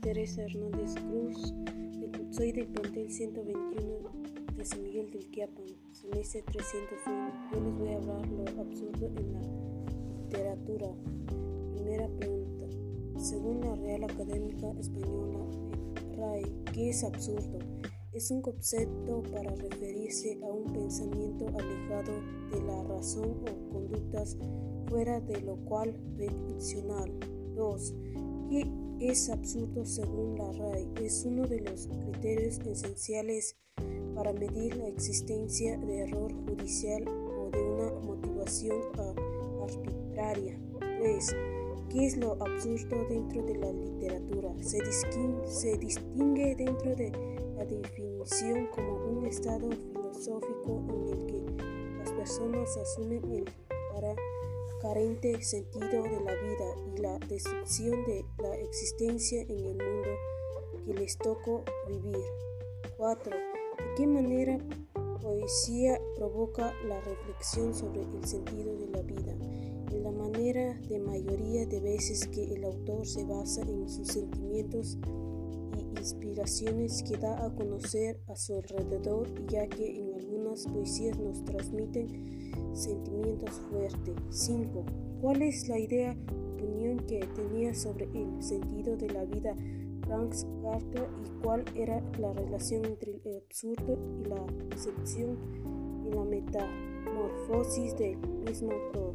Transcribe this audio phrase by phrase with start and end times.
[0.00, 1.52] Teresa Hernández Cruz.
[2.30, 4.08] Soy del plantel 121
[4.56, 7.50] de San Miguel del Quiapan, semestre 301.
[7.52, 9.40] Yo les voy a hablar lo absurdo en la
[10.22, 10.86] literatura.
[11.72, 12.66] Primera pregunta.
[13.18, 15.44] Según la Real Académica Española,
[16.16, 17.58] RAE, ¿qué es absurdo?
[18.12, 22.12] Es un concepto para referirse a un pensamiento alejado
[22.52, 24.36] de la razón o conductas
[24.86, 27.10] fuera de lo cual mencional.
[27.56, 27.94] 2.
[28.50, 28.66] ¿Qué
[29.00, 30.88] es absurdo según la RAI?
[31.02, 33.56] Es uno de los criterios esenciales
[34.14, 38.80] para medir la existencia de error judicial o de una motivación
[39.62, 40.58] arbitraria.
[40.78, 41.36] 3.
[41.90, 44.54] ¿Qué es lo absurdo dentro de la literatura?
[44.62, 44.78] Se,
[45.46, 47.12] se distingue dentro de
[47.56, 51.64] la definición como un estado filosófico en el que
[51.98, 53.44] las personas asumen el
[53.92, 54.14] para
[54.84, 60.10] carente sentido de la vida y la destrucción de la existencia en el mundo
[60.84, 62.22] que les tocó vivir.
[62.98, 63.34] 4.
[63.34, 64.58] ¿De qué manera
[65.22, 69.32] poesía provoca la reflexión sobre el sentido de la vida?
[69.90, 74.98] En la manera de mayoría de veces que el autor se basa en sus sentimientos
[75.76, 81.44] y inspiraciones que da a conocer a su alrededor, ya que en algunas poesías nos
[81.44, 84.14] transmiten sentimientos fuertes.
[84.30, 84.84] 5.
[85.20, 86.16] ¿Cuál es la idea,
[86.54, 89.54] opinión que tenía sobre el sentido de la vida
[90.06, 95.38] Frank Carter y cuál era la relación entre el absurdo y la excepción
[96.04, 99.14] y la metamorfosis del mismo autor?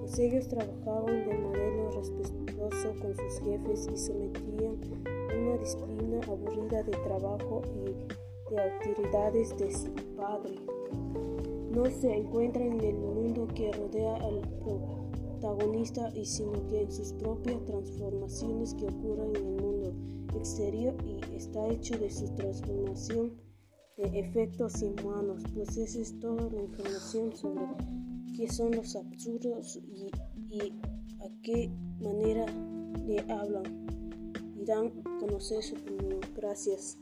[0.00, 4.80] Pues ellos trabajaban de modelo respetuoso con sus jefes y sometían
[5.36, 10.56] una disciplina aburrida de trabajo y de autoridades de su padre.
[11.70, 14.40] No se encuentra en el mundo que rodea al
[15.40, 19.92] protagonista, y sino que en sus propias transformaciones que ocurren en el mundo
[20.36, 23.32] exterior y está hecho de su transformación
[23.96, 27.62] de efectos humanos, pues esa es toda la información sobre
[28.36, 30.10] qué son los absurdos y,
[30.48, 30.80] y
[31.20, 31.70] a qué
[32.00, 32.46] manera
[33.06, 33.99] le hablan
[34.64, 36.20] dan a conocer su opinión.
[36.34, 36.98] Gracias.